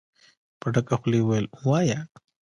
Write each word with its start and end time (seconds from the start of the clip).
په 0.59 0.67
ډکه 0.73 0.95
خوله 0.99 1.17
يې 1.19 1.23
وويل: 1.23 1.45
وايه! 1.67 1.99